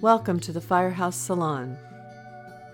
[0.00, 1.76] Welcome to the Firehouse Salon.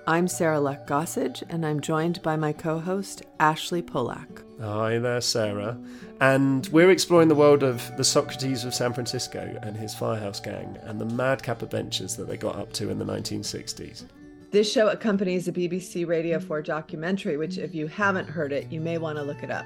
[0.06, 4.42] I'm Sarah Luck Gossage, and I'm joined by my co host, Ashley Polak.
[4.60, 5.78] Hi there, Sarah.
[6.20, 10.76] And we're exploring the world of the Socrates of San Francisco and his Firehouse Gang
[10.82, 14.04] and the madcap adventures that they got up to in the 1960s.
[14.50, 18.82] This show accompanies a BBC Radio 4 documentary, which, if you haven't heard it, you
[18.82, 19.64] may want to look it up.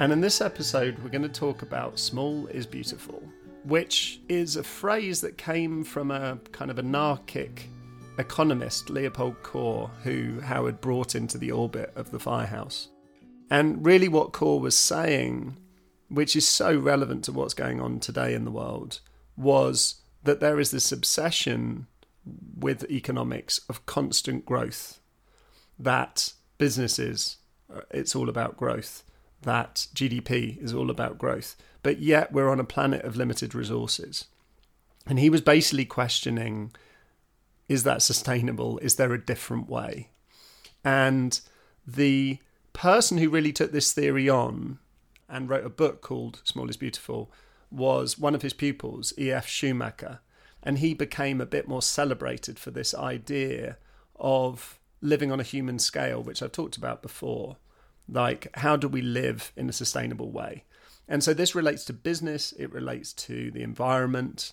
[0.00, 3.22] And in this episode, we're going to talk about Small is Beautiful,
[3.66, 7.68] which is a phrase that came from a kind of anarchic
[8.18, 12.88] economist, Leopold Kohr, who Howard brought into the orbit of the firehouse.
[13.50, 15.56] And really, what Kohr was saying,
[16.08, 19.00] which is so relevant to what's going on today in the world,
[19.36, 21.86] was that there is this obsession
[22.58, 25.00] with economics of constant growth,
[25.78, 27.36] that businesses,
[27.74, 29.02] uh, it's all about growth,
[29.46, 34.24] that GDP is all about growth but yet we're on a planet of limited resources.
[35.06, 36.72] And he was basically questioning
[37.68, 38.78] is that sustainable?
[38.78, 40.10] Is there a different way?
[40.84, 41.40] And
[41.86, 42.38] the
[42.72, 44.80] person who really took this theory on
[45.28, 47.30] and wrote a book called Small is Beautiful
[47.70, 49.46] was one of his pupils, E.F.
[49.46, 50.18] Schumacher.
[50.64, 53.76] And he became a bit more celebrated for this idea
[54.16, 57.58] of living on a human scale, which I've talked about before.
[58.08, 60.64] Like, how do we live in a sustainable way?
[61.08, 64.52] And so this relates to business, it relates to the environment.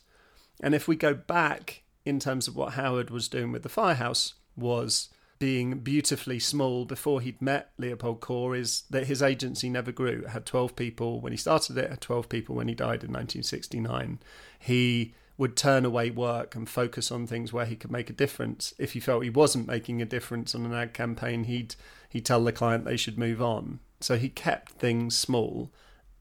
[0.61, 4.35] And if we go back in terms of what Howard was doing with the firehouse,
[4.55, 5.09] was
[5.39, 10.23] being beautifully small before he'd met Leopold Kohr is that his agency never grew.
[10.23, 13.11] It had 12 people when he started it, had 12 people when he died in
[13.11, 14.19] 1969.
[14.59, 18.73] He would turn away work and focus on things where he could make a difference.
[18.77, 21.75] If he felt he wasn't making a difference on an ad campaign, he'd
[22.09, 23.79] he'd tell the client they should move on.
[23.99, 25.71] So he kept things small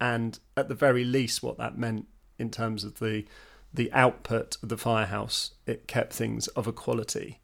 [0.03, 3.25] and at the very least, what that meant in terms of the
[3.73, 7.41] the output of the firehouse, it kept things of a quality.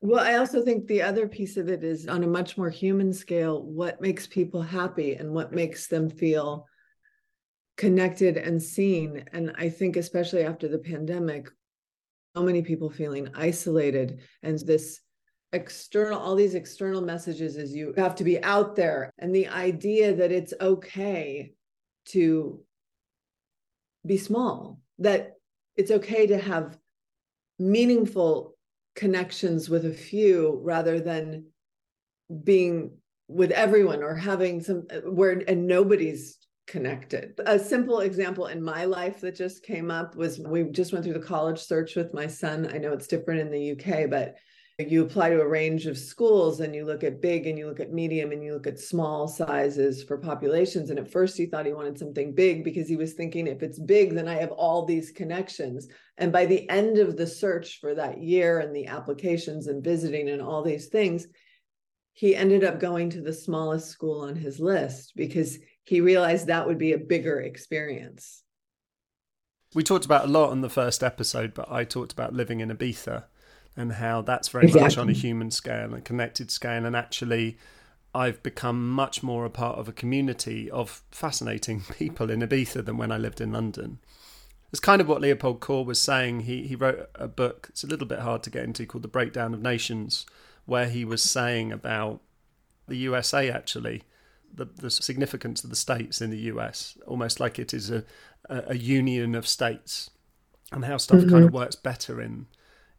[0.00, 3.12] Well, I also think the other piece of it is on a much more human
[3.12, 6.66] scale what makes people happy and what makes them feel
[7.80, 9.24] connected and seen.
[9.32, 11.48] And I think, especially after the pandemic,
[12.36, 15.00] so many people feeling isolated and this
[15.54, 19.10] external, all these external messages is you have to be out there.
[19.18, 21.52] And the idea that it's okay
[22.08, 22.60] to
[24.04, 25.36] be small, that
[25.74, 26.76] it's okay to have
[27.58, 28.58] meaningful
[28.94, 31.46] connections with a few rather than
[32.44, 32.90] being
[33.26, 36.39] with everyone or having some uh, where and nobody's
[36.70, 37.34] connected.
[37.46, 41.14] A simple example in my life that just came up was we just went through
[41.14, 42.70] the college search with my son.
[42.72, 44.36] I know it's different in the UK, but
[44.78, 47.80] you apply to a range of schools and you look at big and you look
[47.80, 50.90] at medium and you look at small sizes for populations.
[50.90, 53.80] And at first he thought he wanted something big because he was thinking if it's
[53.80, 55.88] big, then I have all these connections.
[56.18, 60.28] And by the end of the search for that year and the applications and visiting
[60.28, 61.26] and all these things,
[62.12, 65.58] he ended up going to the smallest school on his list because
[65.90, 68.44] he realized that would be a bigger experience.
[69.74, 72.70] We talked about a lot on the first episode, but I talked about living in
[72.70, 73.24] Ibiza
[73.76, 74.84] and how that's very exactly.
[74.84, 76.84] much on a human scale and connected scale.
[76.86, 77.58] And actually,
[78.14, 82.96] I've become much more a part of a community of fascinating people in Ibiza than
[82.96, 83.98] when I lived in London.
[84.70, 86.42] It's kind of what Leopold Kohr was saying.
[86.42, 87.66] He he wrote a book.
[87.70, 90.24] It's a little bit hard to get into called The Breakdown of Nations,
[90.66, 92.20] where he was saying about
[92.86, 94.04] the USA actually,
[94.52, 98.04] the the significance of the states in the US, almost like it is a
[98.48, 100.10] a, union of states,
[100.72, 101.30] and how stuff mm-hmm.
[101.30, 102.46] kind of works better in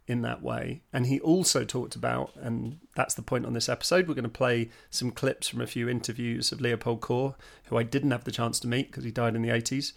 [0.08, 0.82] in that way.
[0.92, 4.30] And he also talked about, and that's the point on this episode, we're going to
[4.30, 7.36] play some clips from a few interviews of Leopold Kohr,
[7.66, 9.94] who I didn't have the chance to meet because he died in the 80s,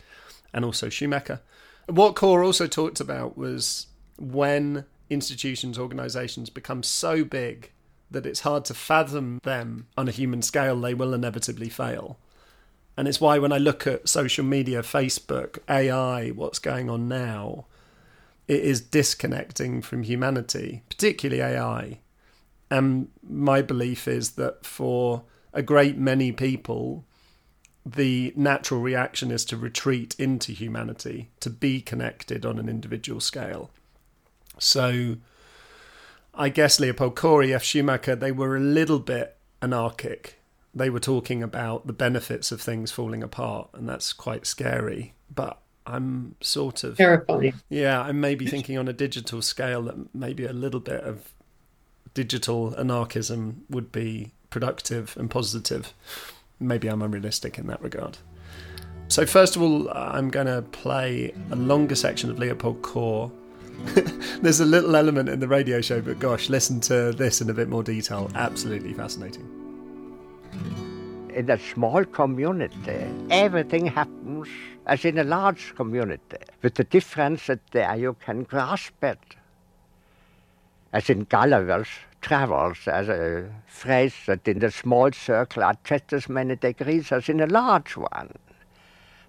[0.53, 1.41] and also Schumacher.
[1.87, 3.89] What Kohr also talked about was
[4.19, 7.73] when institutions, organizations become so big
[8.11, 12.19] that it's hard to fathom them on a human scale, they will inevitably fail.
[12.97, 17.67] And it's why when I look at social media, Facebook, AI, what's going on now,
[18.47, 21.99] it is disconnecting from humanity, particularly AI.
[22.71, 25.23] And my belief is that for
[25.53, 27.05] a great many people,
[27.85, 33.71] the natural reaction is to retreat into humanity, to be connected on an individual scale.
[34.59, 35.17] So
[36.37, 37.63] I guess Leopold Kohr, F.
[37.63, 40.39] Schumacher, they were a little bit anarchic.
[40.75, 45.15] They were talking about the benefits of things falling apart, and that's quite scary.
[45.33, 47.55] But I'm sort of terrifying.
[47.69, 51.33] Yeah, I'm maybe thinking on a digital scale that maybe a little bit of
[52.15, 55.93] digital anarchism would be productive and positive.
[56.59, 58.19] Maybe I'm unrealistic in that regard.
[59.09, 63.31] So, first of all, I'm going to play a longer section of Leopold Kohr
[64.43, 67.55] There's a little element in the radio show, but gosh, listen to this in a
[67.55, 68.31] bit more detail.
[68.35, 69.49] Absolutely fascinating.
[71.35, 74.49] In a small community, everything happens
[74.87, 79.19] as in a large community, with the difference that there you can grasp it.
[80.93, 81.89] As in Gulliver's
[82.21, 87.29] Travels, as a phrase that in the small circle are just as many degrees as
[87.29, 88.31] in a large one.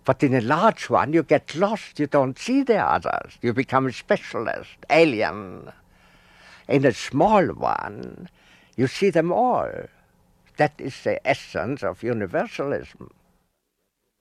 [0.06, 2.00] But in a large one, you get lost.
[2.00, 3.40] You don't see the others.
[3.42, 5.72] You become a specialist, alien.
[6.69, 8.30] In a small one,
[8.78, 9.72] you see them all.
[10.57, 13.10] That is the essence of universalism.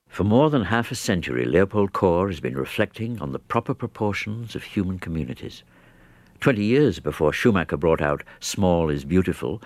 [0.09, 4.55] For more than half a century, Leopold Kohr has been reflecting on the proper proportions
[4.55, 5.63] of human communities.
[6.41, 9.63] Twenty years before Schumacher brought out Small is Beautiful,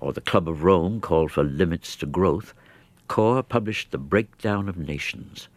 [0.00, 2.52] or the Club of Rome called for limits to growth,
[3.08, 5.48] Kohr published The Breakdown of Nations.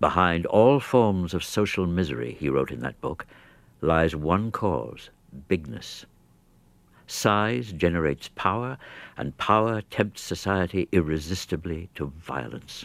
[0.00, 3.26] Behind all forms of social misery, he wrote in that book,
[3.80, 5.10] lies one cause
[5.48, 6.06] bigness.
[7.08, 8.78] Size generates power,
[9.16, 12.84] and power tempts society irresistibly to violence.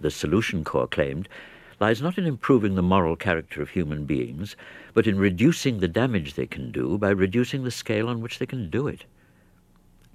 [0.00, 1.28] The solution, Kohr claimed,
[1.80, 4.56] lies not in improving the moral character of human beings,
[4.92, 8.46] but in reducing the damage they can do by reducing the scale on which they
[8.46, 9.04] can do it.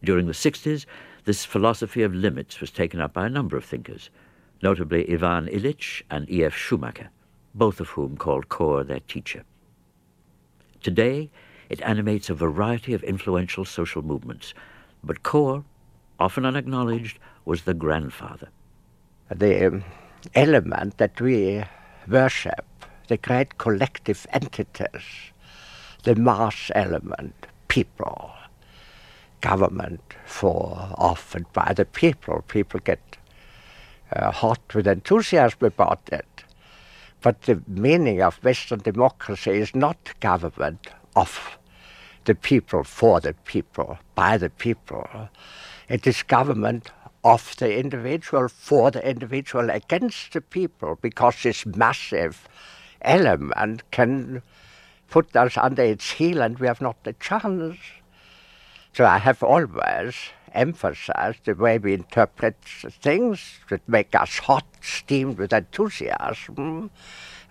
[0.04, 0.86] During the 60s,
[1.24, 4.12] this philosophy of limits was taken up by a number of thinkers
[4.62, 6.56] notably Ivan Illich and E.F.
[6.56, 7.10] Schumacher,
[7.54, 9.44] both of whom called Kohr their teacher.
[10.82, 11.30] Today,
[11.70, 14.54] it animates a variety of influential social movements,
[15.04, 15.64] but Kohr,
[16.20, 18.50] often unacknowledged, was the grandfather.
[19.30, 19.84] The um,
[20.36, 21.64] element that we
[22.08, 22.66] worship,
[23.08, 25.04] the great collective entities,
[26.04, 28.32] the mass element, people,
[29.42, 32.44] government for of and by the people.
[32.48, 33.18] People get
[34.16, 36.44] uh, hot with enthusiasm about it.
[37.22, 41.58] But the meaning of Western democracy is not government of
[42.26, 45.30] the people, for the people, by the people.
[45.90, 46.92] It is government
[47.24, 52.48] of the individual, for the individual, against the people, because this massive
[53.02, 54.42] element can
[55.10, 57.78] put us under its heel and we have not the chance.
[58.94, 60.16] So I have always
[60.54, 66.90] emphasize the way we interpret things that make us hot, steamed with enthusiasm,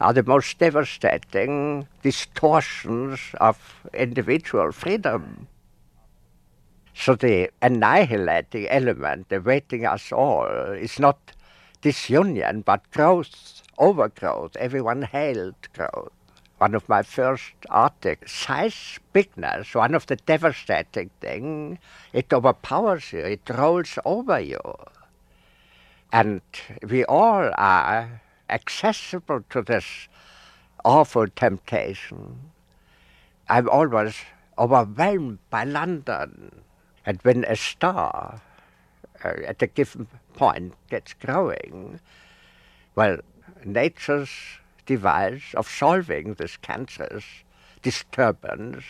[0.01, 5.49] are the most devastating distortions of individual freedom.
[6.95, 11.33] So the annihilating element awaiting us all is not
[11.83, 14.57] disunion, but growth, overgrowth.
[14.57, 16.13] Everyone hailed growth
[16.59, 21.79] one of my first articles, size bigness, one of the devastating things,
[22.13, 24.61] it overpowers you, it rolls over you.
[26.13, 26.41] And
[26.89, 30.09] we all are accessible to this
[30.85, 32.53] awful temptation.
[33.49, 34.17] I'm always
[34.59, 36.63] overwhelmed by London.
[37.05, 38.41] And when a star
[39.25, 42.01] uh, at a given point gets growing,
[42.95, 43.19] well,
[43.65, 44.31] nature's
[44.87, 47.25] device of solving this cancerous
[47.83, 48.85] disturbance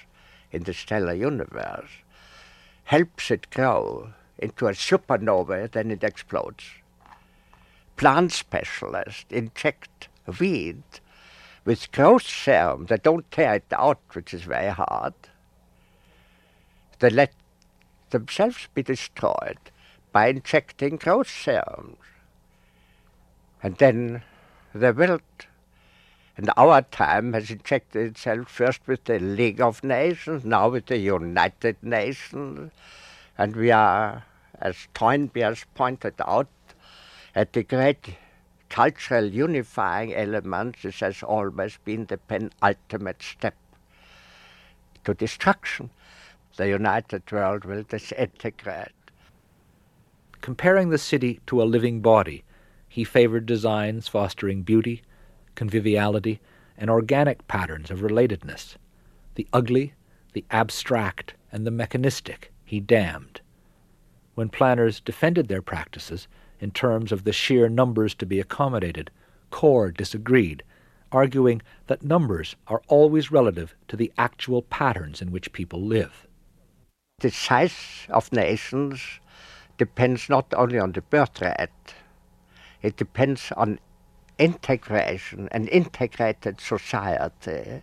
[0.52, 1.90] in the stellar universe
[2.84, 6.64] helps it grow into a supernova, then it explodes.
[7.96, 10.08] Plant specialists inject
[10.38, 10.82] weed
[11.64, 12.86] with growth serum.
[12.86, 15.14] They don't tear it out, which is very hard.
[16.98, 17.32] They let
[18.10, 19.58] themselves be destroyed
[20.12, 21.98] by injecting growth serums.
[23.62, 24.22] And then
[24.74, 25.46] they wilt
[26.36, 30.98] and our time has injected itself first with the League of Nations, now with the
[30.98, 32.72] United Nations.
[33.38, 34.24] And we are,
[34.60, 36.48] as Toynbee pointed out,
[37.34, 38.16] at the great
[38.68, 40.76] cultural unifying element.
[40.82, 43.54] This has always been the penultimate step
[45.04, 45.90] to destruction.
[46.56, 48.92] The united world will disintegrate.
[50.40, 52.44] Comparing the city to a living body,
[52.88, 55.02] he favored designs fostering beauty,
[55.56, 56.40] conviviality,
[56.78, 58.76] and organic patterns of relatedness.
[59.34, 59.94] The ugly,
[60.32, 63.40] the abstract, and the mechanistic he damned.
[64.34, 66.28] When planners defended their practices
[66.60, 69.10] in terms of the sheer numbers to be accommodated,
[69.50, 70.62] Kohr disagreed,
[71.10, 76.26] arguing that numbers are always relative to the actual patterns in which people live.
[77.20, 79.00] The size of nations
[79.78, 81.94] depends not only on the birth rate,
[82.82, 83.78] it depends on
[84.38, 87.82] integration, an integrated society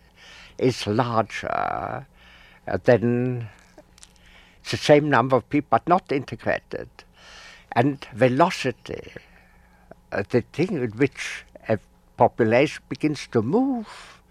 [0.58, 2.06] is larger
[2.84, 3.48] than
[4.70, 6.88] the same number of people but not integrated.
[7.72, 9.12] And velocity,
[10.12, 11.78] uh, the thing with which a
[12.16, 14.22] population begins to move,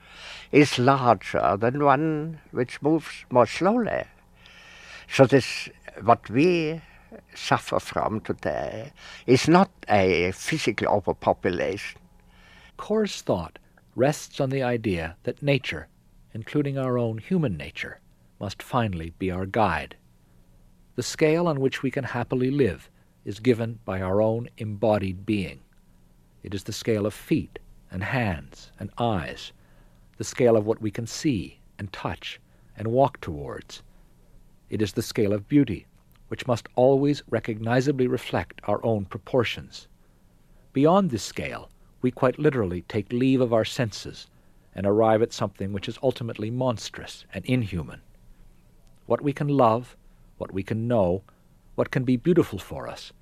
[0.52, 4.04] is larger than one which moves more slowly.
[5.10, 5.70] So this
[6.02, 6.82] what we
[7.36, 8.92] suffer from today
[9.28, 12.00] is not a physical overpopulation.
[12.78, 13.60] Kohr's thought
[13.96, 15.88] rests on the idea that nature,
[16.34, 18.00] including our own human nature,
[18.40, 19.96] must finally be our guide.
[20.96, 22.90] The scale on which we can happily live
[23.26, 25.62] is given by our own embodied being.
[26.44, 29.54] It is the scale of feet and hands and eyes,
[30.18, 32.40] the scale of what we can see and touch
[32.76, 33.82] and walk towards.
[34.70, 35.86] It is the scale of beauty,
[36.28, 39.88] which must always recognizably reflect our own proportions.
[40.74, 41.70] Beyond this scale,
[42.04, 44.28] we quite literally take leave of our senses
[44.76, 48.02] and arrive at something which is ultimately monstrous and inhuman.
[49.06, 49.96] What we can love,
[50.38, 51.24] what we can know,
[51.76, 53.14] what can be beautiful for us,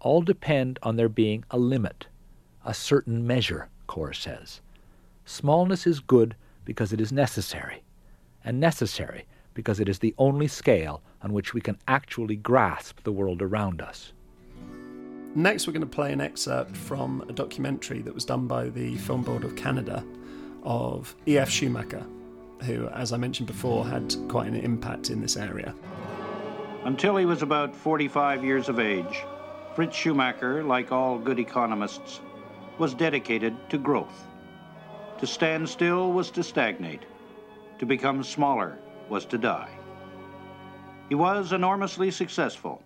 [0.00, 2.06] all depend on there being a limit,
[2.64, 4.60] a certain measure, Kohr says.
[5.24, 7.82] Smallness is good because it is necessary,
[8.44, 13.12] and necessary because it is the only scale on which we can actually grasp the
[13.12, 14.12] world around us.
[15.38, 18.96] Next, we're going to play an excerpt from a documentary that was done by the
[18.96, 20.04] Film Board of Canada
[20.64, 21.48] of E.F.
[21.48, 22.04] Schumacher,
[22.64, 25.76] who, as I mentioned before, had quite an impact in this area.
[26.82, 29.22] Until he was about 45 years of age,
[29.76, 32.20] Fritz Schumacher, like all good economists,
[32.78, 34.26] was dedicated to growth.
[35.20, 37.04] To stand still was to stagnate.
[37.78, 38.76] To become smaller
[39.08, 39.70] was to die.
[41.08, 42.82] He was enormously successful,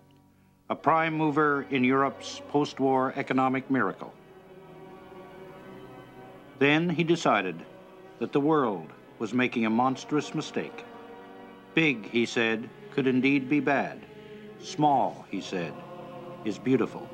[0.73, 4.11] a prime mover in Europe's post-war economic miracle.
[6.57, 7.63] Then he decided
[8.17, 8.89] that the world
[9.19, 10.83] was making a monstrous mistake.
[11.75, 13.99] Big, he said, could indeed be bad.
[14.63, 15.73] Small, he said,
[16.43, 17.07] is beautiful.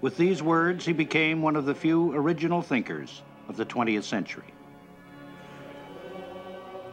[0.00, 4.52] With these words, he became one of the few original thinkers of the 20th century.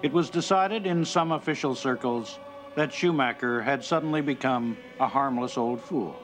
[0.04, 2.38] It was decided in some official circles
[2.76, 6.16] that Schumacher had suddenly become a harmless old fool,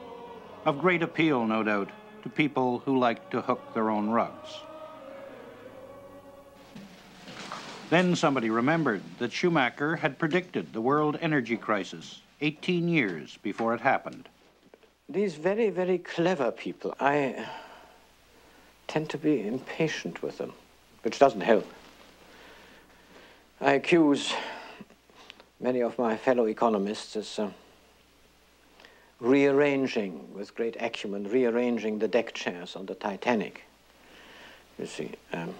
[0.64, 1.90] of great appeal, no doubt,
[2.22, 4.60] to people who liked to hook their own rugs.
[7.90, 13.80] Then somebody remembered that Schumacher had predicted the world energy crisis 18 years before it
[13.80, 14.28] happened.
[15.08, 17.46] These very, very clever people, I
[18.88, 20.52] tend to be impatient with them,
[21.02, 21.66] which doesn't help.
[23.60, 24.34] I accuse
[25.60, 27.50] many of my fellow economists as uh,
[29.20, 33.64] rearranging, with great acumen, rearranging the deck chairs on the Titanic.
[34.78, 35.54] You see, um,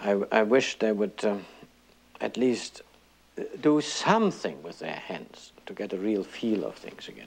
[0.00, 1.44] I, I, wish they would um,
[2.20, 2.80] at least
[3.60, 7.26] do something with their hands to get a real feel of things again.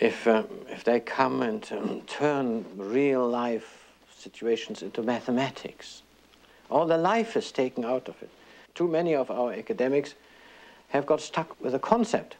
[0.00, 3.84] If, um, if they come and um, turn real life
[4.18, 6.02] situations into mathematics,
[6.68, 8.30] all the life is taken out of it.
[8.74, 10.14] Too many of our academics
[10.88, 12.36] have got stuck with a concept.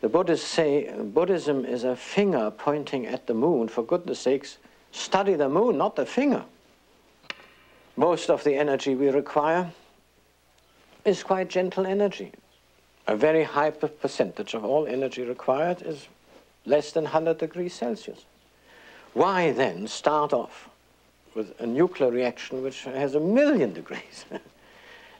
[0.00, 3.68] The Buddhists say Buddhism is a finger pointing at the moon.
[3.68, 4.58] For goodness sakes,
[4.90, 6.44] study the moon, not the finger.
[7.96, 9.70] Most of the energy we require
[11.04, 12.32] is quite gentle energy.
[13.06, 16.08] A very high percentage of all energy required is
[16.64, 18.24] less than 100 degrees Celsius.
[19.12, 20.68] Why then start off
[21.34, 24.24] with a nuclear reaction which has a million degrees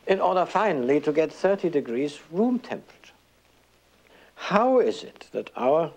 [0.06, 3.14] in order finally to get 30 degrees room temperature?
[4.34, 5.92] How is it that our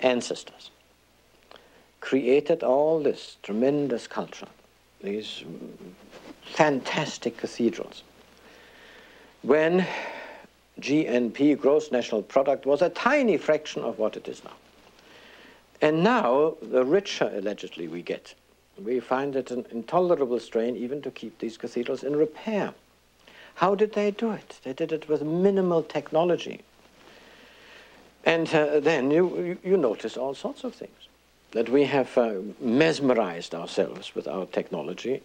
[0.00, 0.70] ancestors
[2.00, 4.48] created all this tremendous culture,
[5.02, 5.44] these
[6.42, 8.02] fantastic cathedrals,
[9.42, 9.86] when
[10.80, 14.52] GNP, gross national product, was a tiny fraction of what it is now.
[15.80, 18.34] And now, the richer allegedly we get,
[18.82, 22.74] we find it an intolerable strain even to keep these cathedrals in repair.
[23.56, 24.60] How did they do it?
[24.64, 26.60] They did it with minimal technology.
[28.24, 31.08] And uh, then you, you notice all sorts of things.
[31.52, 35.22] That we have uh, mesmerized ourselves with our technology.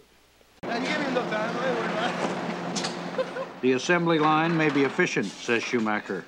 [3.60, 6.24] The assembly line may be efficient, says Schumacher,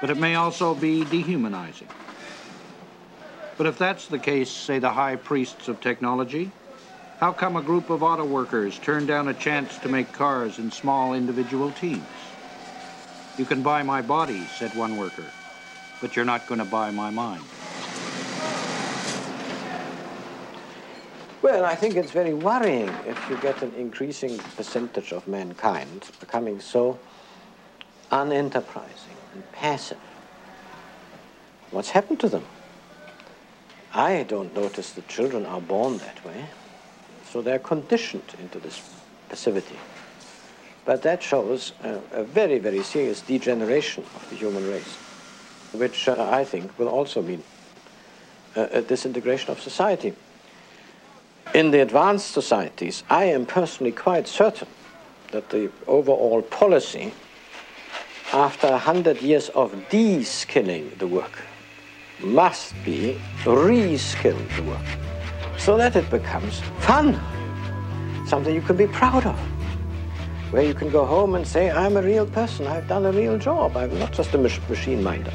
[0.00, 1.88] but it may also be dehumanizing.
[3.58, 6.50] But if that's the case, say the high priests of technology,
[7.18, 10.70] how come a group of auto workers turned down a chance to make cars in
[10.70, 12.02] small individual teams?
[13.38, 15.32] You can buy my body, said one worker,
[16.00, 17.42] but you're not going to buy my mind.
[21.42, 26.60] Well, I think it's very worrying if you get an increasing percentage of mankind becoming
[26.60, 26.98] so
[28.10, 29.98] unenterprising and passive.
[31.70, 32.44] What's happened to them?
[33.94, 36.50] I don't notice that children are born that way,
[37.36, 38.80] so they're conditioned into this
[39.28, 39.76] passivity.
[40.86, 44.96] But that shows a, a very, very serious degeneration of the human race,
[45.72, 47.42] which uh, I think will also mean
[48.54, 50.14] a disintegration of society.
[51.54, 54.68] In the advanced societies, I am personally quite certain
[55.30, 57.12] that the overall policy,
[58.32, 61.42] after a hundred years of de-skilling the work,
[62.20, 65.15] must be re-skill the work,
[65.58, 67.20] so that it becomes fun,
[68.26, 69.38] something you can be proud of.
[70.52, 73.36] Where you can go home and say, I'm a real person, I've done a real
[73.38, 75.32] job, I'm not just a machine minder.